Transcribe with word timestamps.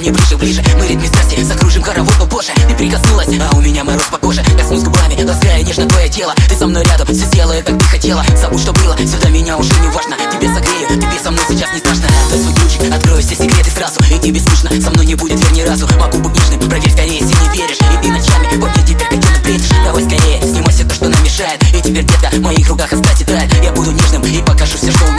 мне 0.00 0.10
ближе, 0.10 0.36
ближе. 0.36 0.62
Мы 0.78 0.86
ритме 0.86 1.06
страсти 1.06 1.42
закружим 1.42 1.82
хоровод, 1.82 2.14
но 2.18 2.26
боже 2.26 2.52
Ты 2.68 2.74
прикоснулась, 2.74 3.28
а 3.28 3.56
у 3.56 3.60
меня 3.60 3.84
мороз 3.84 4.04
по 4.10 4.18
коже. 4.18 4.42
Коснусь 4.58 4.82
губами, 4.82 5.22
лаская 5.22 5.62
нежно 5.62 5.86
твое 5.86 6.08
тело. 6.08 6.34
Ты 6.48 6.56
со 6.56 6.66
мной 6.66 6.84
рядом, 6.84 7.06
все 7.06 7.26
сделай, 7.26 7.62
как 7.62 7.78
ты 7.78 7.84
хотела. 7.84 8.24
Забудь, 8.40 8.60
что 8.60 8.72
было, 8.72 8.96
сюда 8.98 9.28
меня 9.28 9.56
уже 9.58 9.72
не 9.80 9.88
важно. 9.88 10.16
Тебе 10.32 10.48
согрею, 10.48 10.88
тебе 10.88 11.18
со 11.22 11.30
мной 11.30 11.44
сейчас 11.48 11.72
не 11.72 11.78
страшно. 11.78 12.08
Дай 12.30 12.40
свой 12.40 12.54
ключик, 12.54 12.94
открою 12.94 13.22
все 13.22 13.34
секреты 13.34 13.70
сразу. 13.70 14.00
И 14.10 14.18
тебе 14.18 14.40
скучно, 14.40 14.70
со 14.80 14.90
мной 14.90 15.04
не 15.04 15.14
будет 15.14 15.38
вер 15.38 15.52
ни 15.52 15.62
разу. 15.62 15.86
Могу 15.98 16.18
быть 16.18 16.34
нежным, 16.34 16.60
проверь 16.68 16.90
скорее, 16.90 17.18
если 17.18 17.34
не 17.34 17.56
веришь. 17.56 17.78
И 17.78 18.02
ты 18.02 18.08
ночами, 18.10 18.56
вот 18.56 18.70
я 18.76 18.82
теперь 18.82 19.06
хотел 19.06 19.30
встретишь 19.50 19.76
Давай 19.84 20.04
скорее, 20.04 20.40
снимай 20.42 20.72
все 20.72 20.84
то, 20.84 20.94
что 20.94 21.08
нам 21.08 21.22
мешает. 21.24 21.62
И 21.74 21.80
теперь 21.82 22.04
где-то 22.04 22.30
в 22.36 22.40
моих 22.40 22.68
руках 22.68 22.92
оставь 22.92 23.18
тетрадь 23.18 23.50
Я 23.62 23.72
буду 23.72 23.90
нежным 23.90 24.22
и 24.22 24.40
покажу 24.42 24.76
все, 24.78 24.92
что 24.92 25.09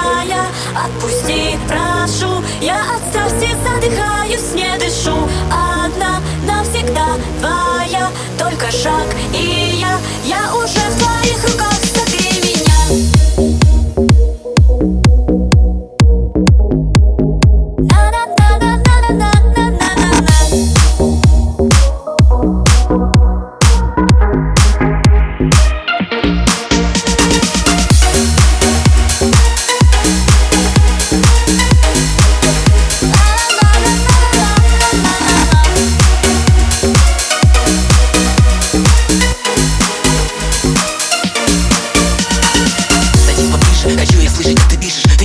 твоя 0.00 0.46
Отпусти, 0.74 1.58
прошу. 1.66 2.42
Я 2.60 2.76
от 2.76 3.02
страсти 3.10 3.54
задыхаюсь, 3.64 4.54
не 4.54 4.78
дышу. 4.78 5.28
Одна 5.50 6.20
навсегда 6.46 7.06
твоя 7.40 8.08
Только 8.38 8.70
шаг 8.70 9.06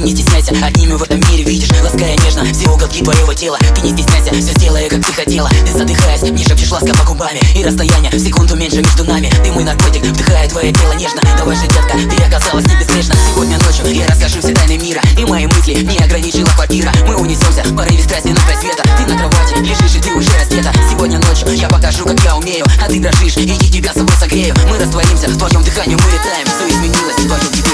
не 0.06 0.12
стесняйся, 0.12 0.54
одними 0.64 0.94
в 0.94 1.02
этом 1.02 1.20
мире 1.32 1.44
видишь. 1.44 1.70
Лаская 1.82 2.16
нежно 2.24 2.46
все 2.54 2.70
уголки 2.70 3.04
твоего 3.04 3.34
тела. 3.34 3.58
Ты 3.74 3.82
не 3.82 3.92
стесняйся, 3.92 4.32
все 4.34 4.54
сделай, 4.60 4.88
как 4.88 5.04
ты 5.04 5.12
хотела. 5.14 5.50
Ты 5.50 5.78
задыхаясь, 5.78 6.22
мне 6.22 6.46
шепчешь 6.46 6.72
ласково 6.72 7.04
губами. 7.06 7.42
И 7.56 7.64
расстояние 7.64 8.12
в 8.12 8.20
секунду 8.20 8.56
меньше 8.56 8.84
между 8.84 9.04
нами. 9.04 9.34
Ты 9.44 9.52
мой 9.52 9.64
наркотик, 9.64 10.04
вдыхает 10.04 10.52
твое 10.52 10.72
тело 10.72 10.94
нежно. 10.94 11.22
Давай 11.38 11.56
же, 11.56 11.64
детка, 11.64 11.98
ты 11.98 12.24
оказалась 12.24 12.66
не 12.68 12.76
безгрешна 12.76 13.16
Сегодня 13.34 13.58
ночью 13.58 13.92
я 13.92 14.06
расскажу 14.06 14.40
все 14.40 14.54
тайны 14.54 14.78
мира. 14.78 15.02
И 15.18 15.26
мои 15.26 15.48
мысли 15.48 15.74
не 15.74 15.98
ограничила 15.98 16.50
квартира. 16.50 16.92
Мы 17.08 17.16
унесемся 17.16 17.64
в 17.64 17.76
порыве 17.76 18.04
страсти 18.04 18.28
на 18.28 18.42
край 18.42 18.58
света. 18.62 18.84
Ты 18.98 19.12
на 19.12 19.18
кровати 19.18 19.56
лежишь 19.58 19.96
и 19.96 20.00
ты 20.00 20.14
уже 20.14 20.30
раздета. 20.40 20.72
Сегодня 20.92 21.18
ночью 21.18 21.52
я 21.54 21.68
покажу, 21.68 22.06
как 22.06 22.24
я 22.24 22.36
умею. 22.36 22.66
А 22.80 22.88
ты 22.88 23.00
дрожишь, 23.00 23.38
иди 23.38 23.58
тебя 23.72 23.92
с 23.92 23.96
собой 23.96 24.14
согрею. 24.20 24.54
Мы 24.70 24.78
растворимся, 24.78 25.30
в 25.30 25.38
твоем 25.38 25.64
дыхании 25.64 25.96
мы 25.96 26.12
летаем. 26.12 26.46
Все 26.46 26.70
изменилось, 26.70 27.18
вдвоем 27.18 27.52
теперь 27.52 27.65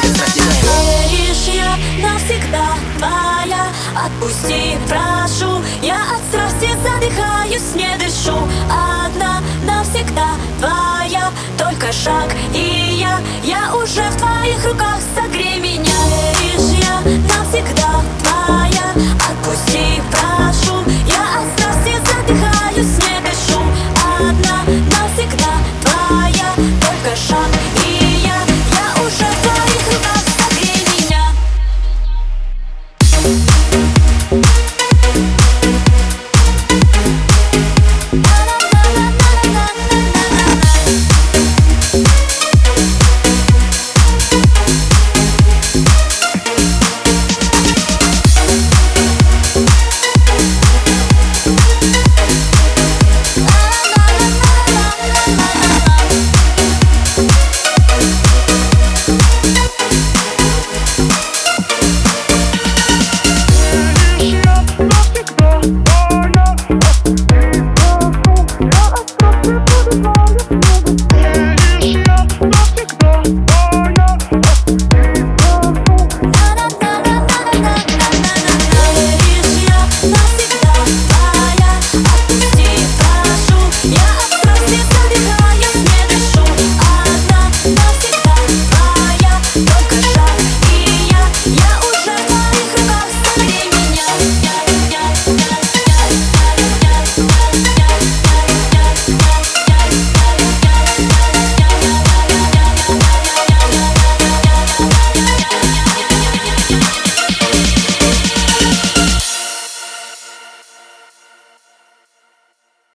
от 4.43 4.70